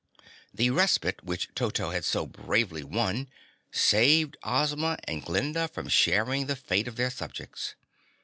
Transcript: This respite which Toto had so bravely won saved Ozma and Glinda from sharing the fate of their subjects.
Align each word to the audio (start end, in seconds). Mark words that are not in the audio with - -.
This 0.51 0.69
respite 0.71 1.23
which 1.23 1.49
Toto 1.53 1.91
had 1.91 2.03
so 2.03 2.25
bravely 2.25 2.83
won 2.83 3.29
saved 3.71 4.35
Ozma 4.41 4.97
and 5.03 5.23
Glinda 5.23 5.67
from 5.67 5.89
sharing 5.89 6.47
the 6.47 6.55
fate 6.55 6.87
of 6.87 6.95
their 6.95 7.11
subjects. 7.11 7.75